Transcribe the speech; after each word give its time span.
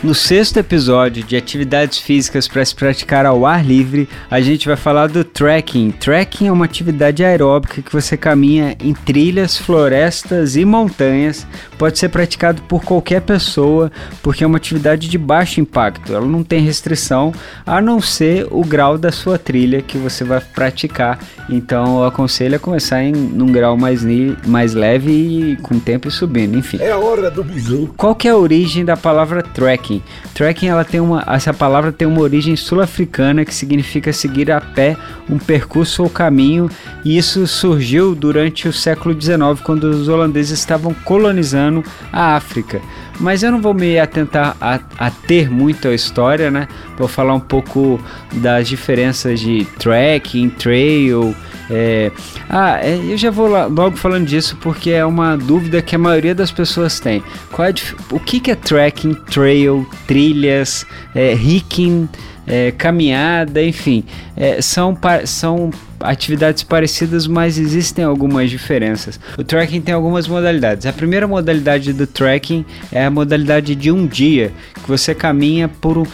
No 0.00 0.14
sexto 0.14 0.58
episódio 0.58 1.24
de 1.24 1.36
atividades 1.36 1.98
físicas 1.98 2.46
para 2.46 2.64
se 2.64 2.72
praticar 2.72 3.26
ao 3.26 3.44
ar 3.44 3.66
livre, 3.66 4.08
a 4.30 4.40
gente 4.40 4.68
vai 4.68 4.76
falar 4.76 5.08
do 5.08 5.24
trekking. 5.24 5.90
Trekking 5.90 6.46
é 6.46 6.52
uma 6.52 6.66
atividade 6.66 7.24
aeróbica 7.24 7.82
que 7.82 7.92
você 7.92 8.16
caminha 8.16 8.76
em 8.80 8.94
trilhas, 8.94 9.56
florestas 9.56 10.54
e 10.54 10.64
montanhas. 10.64 11.44
Pode 11.76 11.98
ser 11.98 12.10
praticado 12.10 12.62
por 12.62 12.84
qualquer 12.84 13.22
pessoa, 13.22 13.90
porque 14.22 14.44
é 14.44 14.46
uma 14.46 14.58
atividade 14.58 15.08
de 15.08 15.18
baixo 15.18 15.60
impacto. 15.60 16.14
Ela 16.14 16.26
não 16.26 16.44
tem 16.44 16.60
restrição, 16.60 17.32
a 17.66 17.80
não 17.80 18.00
ser 18.00 18.46
o 18.52 18.64
grau 18.64 18.96
da 18.96 19.10
sua 19.10 19.36
trilha 19.36 19.82
que 19.82 19.98
você 19.98 20.22
vai 20.22 20.40
praticar. 20.40 21.18
Então 21.50 21.98
eu 21.98 22.04
aconselho 22.04 22.54
a 22.54 22.60
começar 22.60 23.02
em 23.02 23.16
um 23.16 23.50
grau 23.50 23.76
mais, 23.76 24.04
mais 24.46 24.74
leve 24.74 25.10
e 25.10 25.56
com 25.56 25.74
o 25.74 25.80
tempo 25.80 26.08
subindo, 26.08 26.56
enfim. 26.56 26.78
É 26.80 26.92
a 26.92 26.98
hora 26.98 27.32
do 27.32 27.42
bisu. 27.42 27.92
Qual 27.96 28.14
que 28.14 28.28
é 28.28 28.30
a 28.30 28.36
origem 28.36 28.84
da 28.84 28.96
palavra 28.96 29.42
trekking? 29.42 29.87
Trekking. 29.88 30.02
Trekking 30.34 30.68
ela 30.68 30.84
tem 30.84 31.00
uma, 31.00 31.24
essa 31.26 31.54
palavra 31.54 31.90
tem 31.90 32.06
uma 32.06 32.20
origem 32.20 32.54
sul-africana 32.54 33.44
que 33.44 33.54
significa 33.54 34.12
seguir 34.12 34.50
a 34.50 34.60
pé 34.60 34.96
um 35.28 35.38
percurso 35.38 36.02
ou 36.02 36.10
caminho, 36.10 36.70
e 37.04 37.16
isso 37.16 37.46
surgiu 37.46 38.14
durante 38.14 38.68
o 38.68 38.72
século 38.72 39.18
XIX, 39.20 39.60
quando 39.62 39.84
os 39.84 40.08
holandeses 40.08 40.58
estavam 40.58 40.94
colonizando 41.04 41.82
a 42.12 42.36
África. 42.36 42.80
Mas 43.20 43.42
eu 43.42 43.50
não 43.50 43.60
vou 43.60 43.74
me 43.74 43.98
atentar 43.98 44.56
a, 44.60 44.78
a 44.98 45.10
ter 45.10 45.50
muito 45.50 45.88
a 45.88 45.94
história, 45.94 46.50
né? 46.50 46.68
Vou 46.96 47.08
falar 47.08 47.34
um 47.34 47.40
pouco 47.40 48.00
das 48.34 48.68
diferenças 48.68 49.40
de 49.40 49.64
trekking, 49.78 50.50
trail, 50.50 51.34
é, 51.70 52.10
ah, 52.48 52.78
é, 52.82 52.96
eu 52.96 53.16
já 53.16 53.30
vou 53.30 53.46
logo 53.46 53.96
falando 53.96 54.26
disso 54.26 54.56
porque 54.60 54.90
é 54.90 55.04
uma 55.04 55.36
dúvida 55.36 55.82
que 55.82 55.94
a 55.94 55.98
maioria 55.98 56.34
das 56.34 56.50
pessoas 56.50 56.98
tem. 56.98 57.22
Qual 57.52 57.68
é, 57.68 57.74
o 58.10 58.18
que, 58.18 58.40
que 58.40 58.50
é 58.50 58.54
trekking, 58.54 59.14
trail, 59.30 59.86
trilhas, 60.06 60.86
é, 61.14 61.34
hiking, 61.34 62.08
é, 62.48 62.72
caminhada, 62.72 63.62
enfim, 63.62 64.02
é, 64.36 64.60
são, 64.62 64.96
são 65.26 65.70
atividades 66.00 66.62
parecidas, 66.62 67.26
mas 67.26 67.58
existem 67.58 68.04
algumas 68.04 68.50
diferenças. 68.50 69.20
O 69.36 69.44
trekking 69.44 69.82
tem 69.82 69.94
algumas 69.94 70.26
modalidades. 70.26 70.86
A 70.86 70.92
primeira 70.92 71.28
modalidade 71.28 71.92
do 71.92 72.06
trekking 72.06 72.64
é 72.90 73.04
a 73.04 73.10
modalidade 73.10 73.74
de 73.74 73.92
um 73.92 74.06
dia, 74.06 74.52
que 74.74 74.88
você 74.88 75.14
caminha 75.14 75.68
por 75.68 75.98
um, 75.98 76.06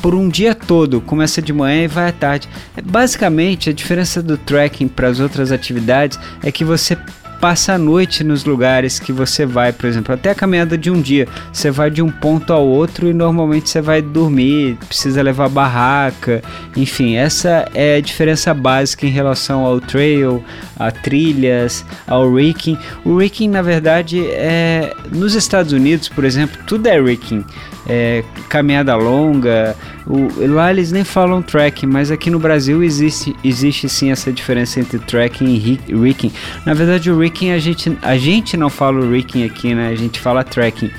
por 0.00 0.14
um 0.14 0.28
dia 0.28 0.54
todo, 0.54 1.00
começa 1.00 1.42
de 1.42 1.52
manhã 1.52 1.84
e 1.84 1.88
vai 1.88 2.08
à 2.08 2.12
tarde. 2.12 2.48
Basicamente, 2.84 3.68
a 3.68 3.72
diferença 3.72 4.22
do 4.22 4.38
trekking 4.38 4.88
para 4.88 5.08
as 5.08 5.20
outras 5.20 5.52
atividades 5.52 6.18
é 6.42 6.50
que 6.50 6.64
você 6.64 6.96
passa 7.40 7.74
a 7.74 7.78
noite 7.78 8.24
nos 8.24 8.44
lugares 8.44 8.98
que 8.98 9.12
você 9.12 9.46
vai, 9.46 9.72
por 9.72 9.86
exemplo, 9.86 10.14
até 10.14 10.30
a 10.30 10.34
caminhada 10.34 10.76
de 10.76 10.90
um 10.90 11.00
dia. 11.00 11.28
Você 11.52 11.70
vai 11.70 11.90
de 11.90 12.02
um 12.02 12.10
ponto 12.10 12.52
ao 12.52 12.66
outro 12.66 13.08
e 13.08 13.12
normalmente 13.12 13.68
você 13.68 13.80
vai 13.80 14.02
dormir, 14.02 14.76
precisa 14.88 15.22
levar 15.22 15.48
barraca, 15.48 16.42
enfim, 16.76 17.16
essa 17.16 17.68
é 17.74 17.96
a 17.96 18.00
diferença 18.00 18.52
básica 18.52 19.06
em 19.06 19.10
relação 19.10 19.64
ao 19.64 19.80
trail, 19.80 20.42
a 20.78 20.90
trilhas, 20.90 21.84
ao 22.06 22.32
rigging. 22.32 22.78
O 23.04 23.18
rigging, 23.18 23.48
na 23.48 23.62
verdade, 23.62 24.26
é 24.26 24.94
nos 25.12 25.34
Estados 25.34 25.72
Unidos, 25.72 26.08
por 26.08 26.24
exemplo, 26.24 26.58
tudo 26.66 26.86
é 26.86 27.00
rigging. 27.00 27.44
É, 27.88 28.24
caminhada 28.48 28.96
longa, 28.96 29.76
o, 30.06 30.28
lá 30.46 30.70
eles 30.70 30.92
nem 30.92 31.02
falam 31.02 31.42
trekking, 31.42 31.86
mas 31.86 32.12
aqui 32.12 32.30
no 32.30 32.38
Brasil 32.38 32.82
existe, 32.82 33.34
existe 33.42 33.88
sim 33.88 34.12
essa 34.12 34.32
diferença 34.32 34.78
entre 34.78 35.00
trekking 35.00 35.46
e 35.88 35.94
rigging. 35.94 36.32
Na 36.64 36.74
verdade, 36.74 37.10
o 37.10 37.18
rigging 37.26 37.50
a 37.50 37.58
gente, 37.58 37.98
a 38.02 38.16
gente 38.16 38.56
não 38.56 38.70
fala 38.70 39.00
o 39.00 39.10
rigging 39.10 39.44
aqui, 39.44 39.74
né? 39.74 39.88
A 39.88 39.94
gente 39.94 40.20
fala 40.20 40.44
trekking. 40.44 40.90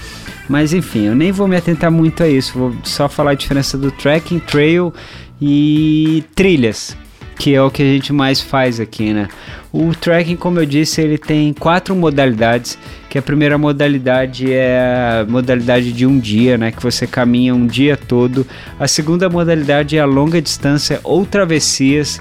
Mas 0.49 0.73
enfim, 0.73 1.05
eu 1.07 1.15
nem 1.15 1.31
vou 1.31 1.47
me 1.47 1.55
atentar 1.55 1.91
muito 1.91 2.23
a 2.23 2.27
isso, 2.27 2.57
vou 2.57 2.73
só 2.83 3.09
falar 3.09 3.31
a 3.31 3.35
diferença 3.35 3.77
do 3.77 3.91
trekking, 3.91 4.39
trail 4.39 4.93
e 5.41 6.23
trilhas 6.35 6.95
que 7.37 7.53
é 7.53 7.61
o 7.61 7.69
que 7.69 7.83
a 7.83 7.85
gente 7.85 8.11
mais 8.11 8.41
faz 8.41 8.79
aqui, 8.79 9.13
né? 9.13 9.27
O 9.71 9.93
trekking, 9.93 10.35
como 10.35 10.59
eu 10.59 10.65
disse, 10.65 11.01
ele 11.01 11.17
tem 11.17 11.53
quatro 11.53 11.95
modalidades, 11.95 12.77
que 13.09 13.17
a 13.17 13.21
primeira 13.21 13.57
modalidade 13.57 14.51
é 14.51 15.21
a 15.21 15.25
modalidade 15.29 15.91
de 15.91 16.05
um 16.05 16.19
dia, 16.19 16.57
né, 16.57 16.71
que 16.71 16.81
você 16.81 17.05
caminha 17.05 17.53
um 17.53 17.67
dia 17.67 17.95
todo. 17.95 18.45
A 18.79 18.87
segunda 18.87 19.29
modalidade 19.29 19.97
é 19.97 19.99
a 19.99 20.05
longa 20.05 20.41
distância 20.41 20.99
ou 21.03 21.25
travessias, 21.25 22.19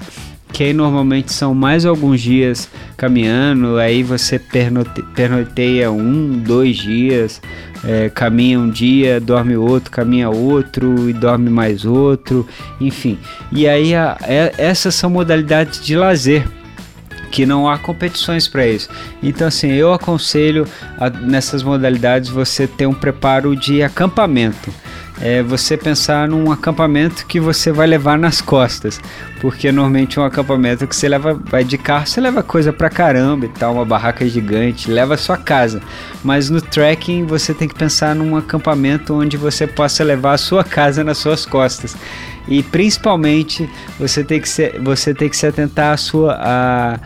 que 0.51 0.63
aí 0.63 0.73
normalmente 0.73 1.31
são 1.31 1.53
mais 1.53 1.85
alguns 1.85 2.21
dias 2.21 2.69
caminhando, 2.95 3.77
aí 3.77 4.01
você 4.01 4.39
pernote, 4.39 5.01
pernoiteia 5.13 5.91
um, 5.91 6.39
dois 6.39 6.77
dias, 6.77 7.41
é, 7.83 8.09
caminha 8.09 8.59
um 8.59 8.69
dia, 8.69 9.19
dorme 9.19 9.55
outro, 9.55 9.91
caminha 9.91 10.29
outro 10.29 11.09
e 11.09 11.13
dorme 11.13 11.49
mais 11.49 11.85
outro, 11.85 12.47
enfim. 12.79 13.19
E 13.51 13.67
aí 13.67 13.93
a, 13.93 14.17
é, 14.23 14.53
essas 14.57 14.95
são 14.95 15.09
modalidades 15.09 15.83
de 15.83 15.95
lazer 15.95 16.47
que 17.29 17.45
não 17.45 17.69
há 17.69 17.77
competições 17.77 18.47
para 18.47 18.65
isso. 18.65 18.89
Então, 19.21 19.47
assim, 19.47 19.71
eu 19.71 19.93
aconselho 19.93 20.65
a, 20.97 21.09
nessas 21.09 21.61
modalidades 21.61 22.29
você 22.29 22.65
ter 22.65 22.87
um 22.87 22.93
preparo 22.93 23.55
de 23.55 23.83
acampamento 23.83 24.71
é 25.21 25.41
você 25.41 25.75
pensar 25.75 26.27
num 26.27 26.51
acampamento 26.51 27.25
que 27.25 27.39
você 27.39 27.71
vai 27.71 27.87
levar 27.87 28.17
nas 28.17 28.41
costas, 28.41 28.99
porque 29.41 29.71
normalmente 29.71 30.19
um 30.19 30.23
acampamento 30.23 30.87
que 30.87 30.95
você 30.95 31.09
leva 31.09 31.33
vai 31.33 31.63
de 31.63 31.77
carro, 31.77 32.05
você 32.05 32.21
leva 32.21 32.43
coisa 32.43 32.71
pra 32.71 32.89
caramba 32.89 33.45
e 33.45 33.49
tal, 33.49 33.73
uma 33.73 33.85
barraca 33.85 34.27
gigante, 34.27 34.91
leva 34.91 35.15
a 35.15 35.17
sua 35.17 35.37
casa. 35.37 35.81
Mas 36.23 36.49
no 36.49 36.61
trekking 36.61 37.25
você 37.25 37.53
tem 37.53 37.67
que 37.67 37.75
pensar 37.75 38.15
num 38.15 38.35
acampamento 38.35 39.13
onde 39.13 39.37
você 39.37 39.65
possa 39.65 40.03
levar 40.03 40.33
a 40.33 40.37
sua 40.37 40.63
casa 40.63 41.03
nas 41.03 41.17
suas 41.17 41.45
costas. 41.45 41.95
E 42.47 42.63
principalmente 42.63 43.69
você 43.99 44.23
tem 44.23 44.39
que 44.39 44.47
se, 44.47 44.69
você 44.79 45.13
tem 45.13 45.29
que 45.29 45.35
se 45.35 45.45
atentar 45.45 45.93
à 45.93 45.97
sua 45.97 46.37
a, 46.39 46.99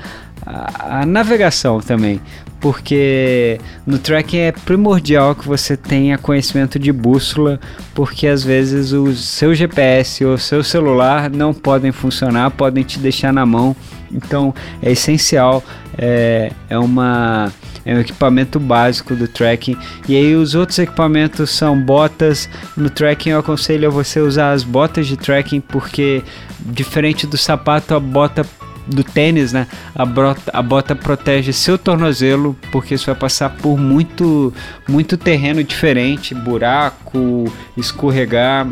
a, 0.45 1.05
navegação 1.05 1.79
também, 1.79 2.19
porque 2.59 3.59
no 3.85 3.97
trekking 3.97 4.37
é 4.37 4.51
primordial 4.51 5.35
que 5.35 5.47
você 5.47 5.75
tenha 5.75 6.17
conhecimento 6.17 6.77
de 6.77 6.91
bússola, 6.91 7.59
porque 7.93 8.27
às 8.27 8.43
vezes 8.43 8.91
o 8.91 9.13
seu 9.13 9.53
GPS 9.53 10.23
ou 10.25 10.37
seu 10.37 10.63
celular 10.63 11.29
não 11.29 11.53
podem 11.53 11.91
funcionar, 11.91 12.51
podem 12.51 12.83
te 12.83 12.99
deixar 12.99 13.33
na 13.33 13.45
mão. 13.45 13.75
Então 14.11 14.53
é 14.81 14.91
essencial, 14.91 15.63
é, 15.97 16.51
é, 16.69 16.77
uma, 16.77 17.51
é 17.85 17.95
um 17.95 17.99
equipamento 17.99 18.59
básico 18.59 19.15
do 19.15 19.27
trekking. 19.27 19.77
E 20.07 20.15
aí 20.15 20.35
os 20.35 20.53
outros 20.53 20.77
equipamentos 20.79 21.49
são 21.49 21.79
botas. 21.79 22.49
No 22.75 22.89
trekking 22.89 23.29
eu 23.29 23.39
aconselho 23.39 23.87
a 23.87 23.91
você 23.91 24.19
usar 24.19 24.51
as 24.51 24.63
botas 24.63 25.07
de 25.07 25.15
trekking, 25.15 25.61
porque 25.61 26.21
diferente 26.59 27.25
do 27.25 27.37
sapato, 27.37 27.95
a 27.95 27.99
bota 27.99 28.45
do 28.91 29.03
tênis, 29.03 29.51
né? 29.53 29.67
A 29.95 30.05
bota, 30.05 30.51
a 30.53 30.61
bota 30.61 30.95
protege 30.95 31.53
seu 31.53 31.77
tornozelo, 31.77 32.55
porque 32.71 32.95
isso 32.95 33.05
vai 33.05 33.15
passar 33.15 33.49
por 33.49 33.77
muito, 33.77 34.53
muito 34.87 35.17
terreno 35.17 35.63
diferente, 35.63 36.35
buraco, 36.35 37.51
escorregar. 37.75 38.67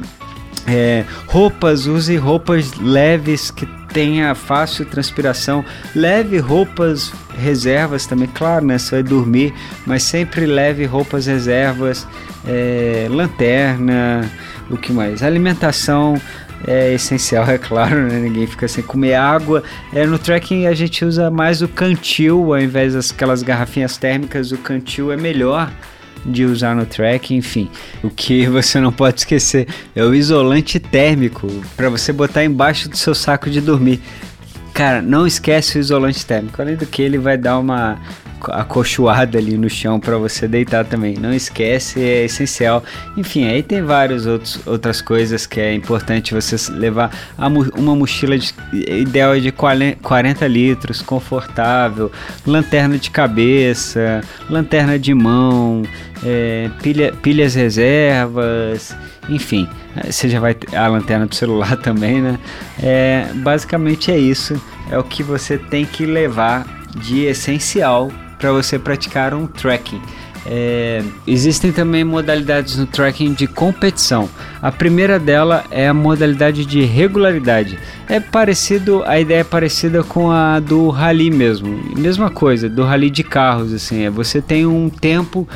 É, 0.68 1.04
roupas, 1.26 1.88
use 1.88 2.16
roupas 2.16 2.76
leves 2.76 3.50
que 3.50 3.66
tenha 3.92 4.36
fácil 4.36 4.86
transpiração. 4.86 5.66
Leve 5.96 6.38
roupas 6.38 7.12
reservas 7.38 8.06
também, 8.06 8.28
claro, 8.28 8.66
né? 8.66 8.78
Você 8.78 8.96
vai 8.96 9.04
dormir, 9.04 9.54
mas 9.86 10.04
sempre 10.04 10.46
leve 10.46 10.86
roupas 10.86 11.26
reservas, 11.26 12.08
é, 12.46 13.08
lanterna, 13.10 14.30
o 14.70 14.78
que 14.78 14.94
mais? 14.94 15.24
Alimentação 15.24 16.20
é 16.68 16.94
essencial, 16.94 17.50
é 17.50 17.58
claro, 17.58 18.08
né? 18.08 18.20
Ninguém 18.20 18.46
fica 18.46 18.68
sem 18.68 18.84
comer 18.84 19.16
água. 19.16 19.64
É, 19.94 20.06
no 20.06 20.20
trekking 20.20 20.66
a 20.68 20.74
gente 20.74 21.06
usa 21.06 21.30
mais 21.32 21.62
o 21.62 21.68
cantil 21.68 22.54
ao 22.54 22.60
invés 22.60 22.94
das 22.94 23.12
garrafinhas 23.42 23.98
térmicas. 23.98 24.52
O 24.52 24.58
cantil 24.58 25.12
é 25.12 25.18
melhor 25.18 25.72
de 26.26 26.44
usar 26.46 26.76
no 26.76 26.86
trekking, 26.86 27.38
enfim. 27.38 27.70
O 28.04 28.10
que 28.10 28.46
você 28.48 28.80
não 28.80 28.92
pode 28.92 29.20
esquecer 29.20 29.68
é 29.96 30.04
o 30.04 30.14
isolante 30.14 30.80
térmico 30.80 31.48
para 31.76 31.90
você 31.90 32.12
botar 32.12 32.44
embaixo 32.44 32.90
do 32.90 32.98
seu 32.98 33.16
saco 33.16 33.50
de 33.50 33.62
dormir. 33.62 34.02
Cara, 34.74 35.02
não 35.02 35.26
esquece 35.26 35.78
o 35.78 35.80
isolante 35.80 36.26
térmico. 36.26 36.62
Além 36.62 36.76
do 36.76 36.86
que 36.86 37.02
ele 37.02 37.18
vai 37.18 37.38
dar 37.38 37.60
uma 37.60 38.00
acolchoada 38.48 39.38
ali 39.38 39.58
no 39.58 39.70
chão 39.70 40.00
para 40.00 40.18
você 40.18 40.48
deitar 40.48 40.86
também. 40.86 41.16
Não 41.16 41.34
esquece, 41.34 42.02
é 42.02 42.26
essencial. 42.26 42.84
Enfim, 43.18 43.46
aí 43.48 43.62
tem 43.64 43.82
várias 43.82 44.26
outras 44.66 45.02
coisas 45.02 45.46
que 45.46 45.60
é 45.60 45.74
importante 45.74 46.34
você 46.34 46.56
levar. 46.72 47.12
Uma 47.76 47.96
mochila 47.96 48.38
de, 48.38 48.54
ideal 48.74 49.36
é 49.36 49.40
de 49.40 49.52
40 49.52 50.48
litros, 50.48 51.02
confortável, 51.02 52.12
lanterna 52.46 52.98
de 52.98 53.10
cabeça, 53.10 54.22
lanterna 54.50 54.98
de 54.98 55.14
mão, 55.14 55.84
é, 56.24 56.70
pilha, 56.82 57.14
pilhas 57.22 57.56
reservas, 57.56 58.96
enfim, 59.30 59.68
você 60.06 60.28
já 60.30 60.40
vai 60.40 60.56
a 60.74 60.88
lanterna 60.88 61.26
do 61.26 61.36
celular 61.36 61.78
também, 61.82 62.22
né? 62.22 62.40
É, 62.82 63.28
basicamente 63.36 64.12
é 64.12 64.18
isso, 64.18 64.62
é 64.92 64.98
o 64.98 65.04
que 65.04 65.24
você 65.24 65.58
tem 65.58 65.86
que 65.86 66.06
levar 66.06 66.66
de 66.96 67.26
essencial 67.26 68.12
para 68.40 68.52
você 68.52 68.80
praticar 68.80 69.34
um 69.34 69.46
trekking. 69.46 70.02
É, 70.46 71.04
existem 71.28 71.72
também 71.72 72.04
modalidades 72.04 72.78
no 72.78 72.88
trekking 72.88 73.34
de 73.34 73.46
competição. 73.46 74.30
A 74.62 74.72
primeira 74.72 75.18
dela 75.18 75.64
é 75.72 75.88
a 75.88 75.94
modalidade 75.94 76.66
de 76.66 76.84
regularidade. 76.84 77.80
É 78.10 78.20
parecido, 78.20 79.04
a 79.06 79.20
ideia 79.20 79.42
é 79.42 79.44
parecida 79.44 80.04
com 80.04 80.32
a 80.32 80.60
do 80.60 80.90
rally 80.90 81.30
mesmo. 81.30 81.70
Mesma 81.96 82.30
coisa, 82.30 82.68
do 82.68 82.84
rally 82.84 83.10
de 83.10 83.24
carros 83.24 83.72
assim. 83.72 84.04
É, 84.04 84.10
você 84.10 84.42
tem 84.42 84.66
um 84.66 84.90
tempo 84.90 85.48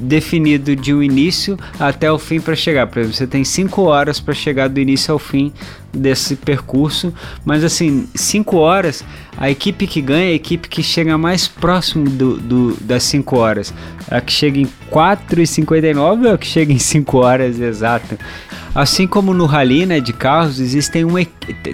definido 0.00 0.74
de 0.74 0.94
um 0.94 1.02
início 1.02 1.58
até 1.78 2.10
o 2.10 2.18
fim 2.18 2.40
para 2.40 2.54
chegar. 2.54 2.86
Por 2.86 3.00
exemplo, 3.00 3.16
você 3.16 3.26
tem 3.26 3.44
5 3.44 3.82
horas 3.82 4.20
para 4.20 4.34
chegar 4.34 4.68
do 4.68 4.80
início 4.80 5.12
ao 5.12 5.18
fim 5.18 5.52
desse 5.92 6.36
percurso, 6.36 7.12
mas 7.44 7.64
assim, 7.64 8.06
5 8.14 8.56
horas, 8.56 9.02
a 9.36 9.50
equipe 9.50 9.86
que 9.86 10.00
ganha 10.00 10.26
é 10.26 10.32
a 10.32 10.34
equipe 10.34 10.68
que 10.68 10.82
chega 10.82 11.16
mais 11.16 11.48
próximo 11.48 12.08
do, 12.08 12.36
do 12.36 12.76
das 12.80 13.02
5 13.04 13.36
horas. 13.36 13.74
A 14.10 14.20
que 14.20 14.32
chega 14.32 14.58
em 14.60 14.68
4,59 14.90 16.26
ou 16.26 16.34
a 16.34 16.38
que 16.38 16.46
chega 16.46 16.72
em 16.72 16.78
5 16.78 17.18
horas 17.18 17.58
exata. 17.58 18.18
Assim 18.76 19.06
como 19.06 19.32
no 19.32 19.46
rally, 19.46 19.86
né, 19.86 20.00
de 20.00 20.12
carros, 20.12 20.60
existem 20.60 21.02
uma 21.02 21.24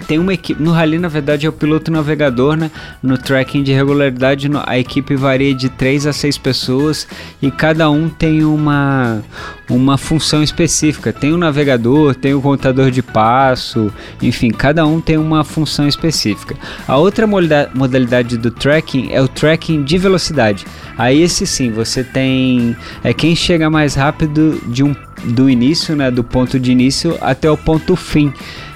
tem 0.07 0.19
uma 0.19 0.33
equipe, 0.33 0.61
no 0.61 0.71
rally 0.71 0.97
na 0.97 1.09
verdade 1.09 1.45
é 1.45 1.49
o 1.49 1.51
piloto 1.51 1.91
navegador, 1.91 2.55
né? 2.55 2.71
No 3.01 3.17
tracking 3.17 3.61
de 3.61 3.73
regularidade 3.73 4.49
a 4.65 4.79
equipe 4.79 5.13
varia 5.13 5.53
de 5.53 5.67
3 5.67 6.07
a 6.07 6.13
6 6.13 6.37
pessoas 6.37 7.05
e 7.41 7.51
cada 7.51 7.89
um 7.89 8.07
tem 8.07 8.45
uma 8.45 9.21
uma 9.69 9.97
função 9.97 10.41
específica. 10.41 11.11
Tem 11.11 11.33
o 11.33 11.37
navegador, 11.37 12.15
tem 12.15 12.33
o 12.33 12.41
contador 12.41 12.89
de 12.89 13.01
passo, 13.01 13.91
enfim, 14.21 14.51
cada 14.51 14.85
um 14.85 15.01
tem 15.01 15.17
uma 15.17 15.43
função 15.43 15.87
específica. 15.87 16.55
A 16.87 16.95
outra 16.95 17.27
modalidade 17.27 18.37
do 18.37 18.49
tracking 18.49 19.09
é 19.11 19.21
o 19.21 19.27
tracking 19.27 19.83
de 19.83 19.97
velocidade. 19.97 20.65
Aí 20.97 21.21
esse 21.21 21.45
sim, 21.45 21.69
você 21.69 22.01
tem 22.01 22.77
é 23.03 23.13
quem 23.13 23.35
chega 23.35 23.69
mais 23.69 23.95
rápido 23.95 24.61
de 24.67 24.83
um 24.83 24.93
do 25.23 25.49
início, 25.49 25.95
né, 25.95 26.11
do 26.11 26.23
ponto 26.23 26.59
de 26.59 26.71
início 26.71 27.17
até 27.21 27.49
o 27.49 27.57
ponto 27.57 27.95
fim. 27.95 28.33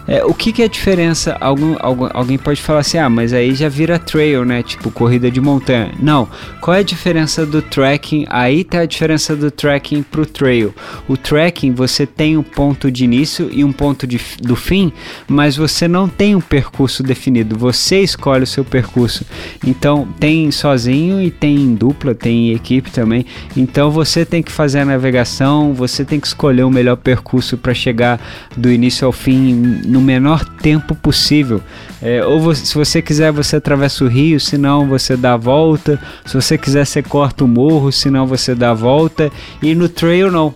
É, 0.07 0.23
o 0.23 0.33
que, 0.33 0.53
que 0.53 0.61
é 0.61 0.65
a 0.65 0.69
diferença? 0.69 1.35
Algum, 1.41 1.75
algum, 1.79 2.07
alguém 2.13 2.37
pode 2.37 2.61
falar 2.61 2.79
assim, 2.79 2.97
ah, 2.97 3.09
mas 3.09 3.33
aí 3.33 3.53
já 3.53 3.67
vira 3.67 3.99
trail, 3.99 4.45
né? 4.45 4.63
Tipo 4.63 4.89
corrida 4.89 5.29
de 5.29 5.41
montanha. 5.41 5.91
Não. 5.99 6.29
Qual 6.61 6.75
é 6.75 6.79
a 6.79 6.83
diferença 6.83 7.45
do 7.45 7.61
trekking? 7.61 8.25
Aí 8.29 8.63
tá 8.63 8.79
a 8.79 8.85
diferença 8.85 9.35
do 9.35 9.51
trekking 9.51 10.03
pro 10.03 10.25
trail. 10.25 10.73
O 11.07 11.17
trekking 11.17 11.73
você 11.73 12.05
tem 12.05 12.37
um 12.37 12.43
ponto 12.43 12.89
de 12.89 13.03
início 13.03 13.49
e 13.51 13.63
um 13.63 13.73
ponto 13.73 14.07
de, 14.07 14.19
do 14.41 14.55
fim, 14.55 14.93
mas 15.27 15.57
você 15.57 15.87
não 15.87 16.07
tem 16.07 16.35
um 16.35 16.41
percurso 16.41 17.03
definido. 17.03 17.57
Você 17.57 17.99
escolhe 17.99 18.43
o 18.43 18.47
seu 18.47 18.63
percurso. 18.63 19.25
Então 19.65 20.07
tem 20.19 20.49
sozinho 20.51 21.21
e 21.21 21.29
tem 21.29 21.55
em 21.55 21.75
dupla, 21.75 22.15
tem 22.15 22.51
em 22.51 22.55
equipe 22.55 22.91
também. 22.91 23.25
Então 23.55 23.91
você 23.91 24.25
tem 24.25 24.41
que 24.41 24.51
fazer 24.51 24.79
a 24.79 24.85
navegação, 24.85 25.73
você 25.73 26.05
tem 26.05 26.19
que 26.19 26.27
escolher 26.27 26.63
o 26.63 26.71
melhor 26.71 26.95
percurso 26.95 27.57
para 27.57 27.73
chegar 27.73 28.19
do 28.55 28.71
início 28.71 29.05
ao 29.05 29.11
fim 29.11 29.81
no 29.97 30.01
menor 30.01 30.45
tempo 30.45 30.93
possível. 30.93 31.59
É, 31.99 32.23
ou 32.23 32.39
você, 32.39 32.63
se 32.63 32.75
você 32.75 33.01
quiser, 33.01 33.31
você 33.31 33.55
atravessa 33.55 34.03
o 34.05 34.07
rio, 34.07 34.39
se 34.39 34.55
não, 34.55 34.87
você 34.87 35.17
dá 35.17 35.33
a 35.33 35.37
volta. 35.37 35.99
Se 36.23 36.35
você 36.35 36.55
quiser, 36.55 36.85
você 36.85 37.01
corta 37.01 37.43
o 37.43 37.47
morro, 37.47 37.91
se 37.91 38.11
não, 38.11 38.27
você 38.27 38.53
dá 38.53 38.69
a 38.69 38.75
volta. 38.75 39.31
E 39.61 39.73
no 39.73 39.89
trail, 39.89 40.31
não. 40.31 40.53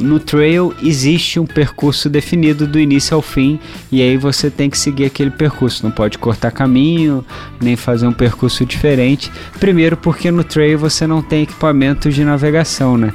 No 0.00 0.18
trail 0.18 0.74
existe 0.82 1.38
um 1.38 1.46
percurso 1.46 2.08
definido 2.08 2.66
do 2.66 2.80
início 2.80 3.14
ao 3.14 3.20
fim 3.20 3.60
e 3.90 4.00
aí 4.00 4.16
você 4.16 4.50
tem 4.50 4.70
que 4.70 4.78
seguir 4.78 5.04
aquele 5.04 5.30
percurso. 5.30 5.84
Não 5.84 5.90
pode 5.90 6.18
cortar 6.18 6.50
caminho, 6.50 7.24
nem 7.60 7.76
fazer 7.76 8.06
um 8.06 8.12
percurso 8.12 8.64
diferente. 8.64 9.30
Primeiro, 9.60 9.96
porque 9.96 10.30
no 10.30 10.42
trail 10.42 10.78
você 10.78 11.06
não 11.06 11.20
tem 11.20 11.42
equipamento 11.42 12.10
de 12.10 12.24
navegação, 12.24 12.96
né? 12.96 13.12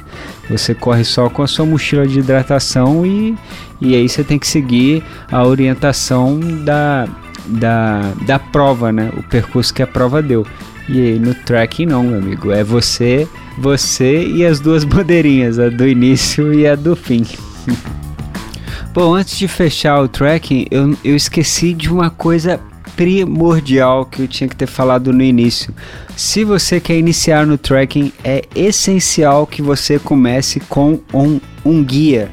Você 0.48 0.74
corre 0.74 1.04
só 1.04 1.28
com 1.28 1.42
a 1.42 1.46
sua 1.46 1.66
mochila 1.66 2.06
de 2.06 2.20
hidratação 2.20 3.04
e, 3.04 3.36
e 3.80 3.94
aí 3.94 4.08
você 4.08 4.22
tem 4.22 4.38
que 4.38 4.46
seguir 4.46 5.02
a 5.30 5.44
orientação 5.44 6.38
da, 6.64 7.08
da, 7.46 8.12
da 8.24 8.38
prova, 8.38 8.92
né? 8.92 9.10
O 9.16 9.22
percurso 9.24 9.74
que 9.74 9.82
a 9.82 9.86
prova 9.86 10.22
deu. 10.22 10.46
E 10.88 11.00
aí 11.00 11.18
no 11.18 11.34
tracking 11.34 11.86
não, 11.86 12.02
meu 12.02 12.18
amigo. 12.18 12.50
É 12.50 12.64
você, 12.64 13.28
você 13.58 14.26
e 14.26 14.44
as 14.44 14.60
duas 14.60 14.82
bandeirinhas, 14.84 15.58
a 15.58 15.68
do 15.68 15.86
início 15.86 16.52
e 16.54 16.66
a 16.66 16.74
do 16.74 16.96
fim. 16.96 17.26
Bom, 18.94 19.14
antes 19.14 19.38
de 19.38 19.46
fechar 19.46 20.00
o 20.00 20.08
tracking, 20.08 20.66
eu, 20.70 20.96
eu 21.04 21.14
esqueci 21.14 21.74
de 21.74 21.90
uma 21.92 22.10
coisa 22.10 22.58
primordial 22.96 24.04
que 24.04 24.22
eu 24.22 24.26
tinha 24.26 24.48
que 24.48 24.56
ter 24.56 24.66
falado 24.66 25.12
no 25.12 25.22
início. 25.22 25.72
Se 26.16 26.42
você 26.42 26.80
quer 26.80 26.98
iniciar 26.98 27.46
no 27.46 27.56
tracking, 27.56 28.12
é 28.24 28.44
essencial 28.56 29.46
que 29.46 29.62
você 29.62 30.00
comece 30.00 30.58
com 30.60 30.98
um, 31.14 31.38
um 31.64 31.84
guia. 31.84 32.28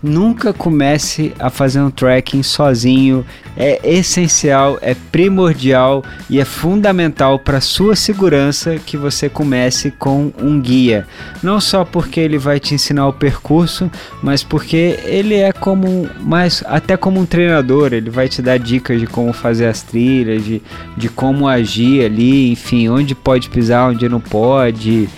Nunca 0.00 0.52
comece 0.52 1.32
a 1.40 1.50
fazer 1.50 1.80
um 1.80 1.90
tracking 1.90 2.42
sozinho. 2.42 3.26
É 3.56 3.80
essencial, 3.82 4.78
é 4.80 4.94
primordial 5.10 6.04
e 6.30 6.38
é 6.38 6.44
fundamental 6.44 7.40
para 7.40 7.60
sua 7.60 7.96
segurança 7.96 8.76
que 8.76 8.96
você 8.96 9.28
comece 9.28 9.90
com 9.90 10.32
um 10.40 10.60
guia. 10.60 11.04
Não 11.42 11.60
só 11.60 11.84
porque 11.84 12.20
ele 12.20 12.38
vai 12.38 12.60
te 12.60 12.74
ensinar 12.74 13.08
o 13.08 13.12
percurso, 13.12 13.90
mas 14.22 14.44
porque 14.44 15.00
ele 15.04 15.34
é 15.34 15.50
como 15.52 16.08
mais 16.20 16.62
até 16.66 16.96
como 16.96 17.18
um 17.18 17.26
treinador, 17.26 17.92
ele 17.92 18.10
vai 18.10 18.28
te 18.28 18.40
dar 18.40 18.58
dicas 18.58 19.00
de 19.00 19.08
como 19.08 19.32
fazer 19.32 19.66
as 19.66 19.82
trilhas, 19.82 20.44
de, 20.44 20.62
de 20.96 21.08
como 21.08 21.48
agir 21.48 22.04
ali, 22.04 22.52
enfim, 22.52 22.88
onde 22.88 23.16
pode 23.16 23.48
pisar, 23.48 23.90
onde 23.90 24.08
não 24.08 24.20
pode, 24.20 25.08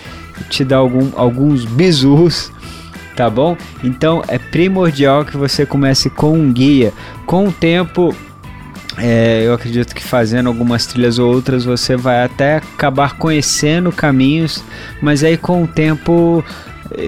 te 0.48 0.64
dar 0.64 0.78
algum, 0.78 1.10
alguns 1.14 1.66
bisus 1.66 2.50
tá 3.20 3.28
bom? 3.28 3.54
Então 3.84 4.22
é 4.28 4.38
primordial 4.38 5.26
que 5.26 5.36
você 5.36 5.66
comece 5.66 6.08
com 6.08 6.32
um 6.32 6.50
guia. 6.50 6.90
Com 7.26 7.48
o 7.48 7.52
tempo, 7.52 8.16
é, 8.96 9.42
eu 9.44 9.52
acredito 9.52 9.94
que 9.94 10.02
fazendo 10.02 10.46
algumas 10.46 10.86
trilhas 10.86 11.18
ou 11.18 11.30
outras 11.30 11.66
você 11.66 11.96
vai 11.96 12.24
até 12.24 12.56
acabar 12.56 13.18
conhecendo 13.18 13.92
caminhos, 13.92 14.64
mas 15.02 15.22
aí 15.22 15.36
com 15.36 15.62
o 15.62 15.66
tempo 15.66 16.42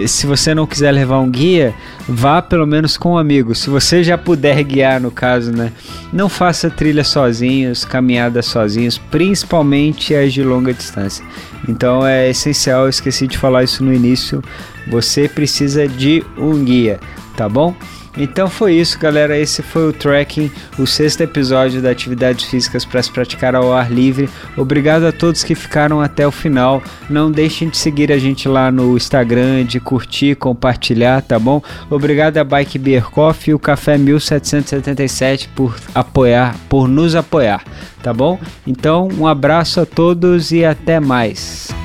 se 0.07 0.27
você 0.27 0.55
não 0.55 0.67
quiser 0.67 0.93
levar 0.93 1.19
um 1.19 1.31
guia, 1.31 1.75
vá 2.09 2.41
pelo 2.41 2.67
menos 2.67 2.97
com 2.97 3.13
um 3.13 3.19
amigo. 3.19 3.55
Se 3.55 3.69
você 3.69 4.03
já 4.03 4.17
puder 4.17 4.63
guiar, 4.63 5.01
no 5.01 5.11
caso, 5.11 5.53
né? 5.53 5.73
Não 6.13 6.29
faça 6.29 6.71
trilhas 6.71 7.09
sozinhos, 7.09 7.85
caminhadas 7.85 8.47
sozinhos, 8.47 8.99
principalmente 8.99 10.15
as 10.15 10.33
de 10.33 10.43
longa 10.43 10.73
distância. 10.73 11.25
Então 11.69 12.07
é 12.07 12.31
essencial, 12.31 12.89
esqueci 12.89 13.27
de 13.27 13.39
falar 13.39 13.65
isso 13.65 13.85
no 13.85 13.93
início. 13.93 14.43
Você 14.89 15.29
precisa 15.29 15.87
de 15.87 16.25
um 16.37 16.65
guia, 16.65 16.99
tá 17.37 17.49
bom? 17.49 17.75
Então 18.17 18.49
foi 18.49 18.75
isso, 18.75 18.99
galera. 18.99 19.39
Esse 19.39 19.63
foi 19.63 19.89
o 19.89 19.93
tracking, 19.93 20.51
o 20.79 20.87
sexto 20.87 21.23
episódio 21.23 21.81
da 21.81 21.91
Atividades 21.91 22.45
Físicas 22.45 22.85
para 22.85 23.03
se 23.03 23.11
praticar 23.11 23.55
ao 23.55 23.73
ar 23.73 23.91
livre. 23.91 24.29
Obrigado 24.57 25.07
a 25.07 25.13
todos 25.13 25.43
que 25.43 25.55
ficaram 25.55 26.01
até 26.01 26.27
o 26.27 26.31
final. 26.31 26.83
Não 27.09 27.31
deixem 27.31 27.69
de 27.69 27.77
seguir 27.77 28.13
a 28.13 28.19
gente 28.19 28.49
lá 28.49 28.71
no 28.71 28.97
Instagram, 28.97 29.65
de 29.65 29.81
curtir, 29.81 30.35
compartilhar, 30.35 31.23
tá 31.23 31.39
bom? 31.39 31.63
Obrigado 31.91 32.39
a 32.39 32.45
Bike 32.45 32.79
Beer 32.79 33.11
Coffee 33.11 33.53
e 33.53 33.55
o 33.55 33.59
Café 33.59 33.97
1777 33.97 35.49
por 35.55 35.77
apoiar, 35.95 36.55
por 36.69 36.89
nos 36.89 37.15
apoiar, 37.15 37.65
tá 38.03 38.13
bom? 38.13 38.39
Então, 38.67 39.09
um 39.19 39.27
abraço 39.27 39.81
a 39.81 39.87
todos 39.87 40.53
e 40.53 40.65
até 40.65 41.01
mais. 41.01 41.82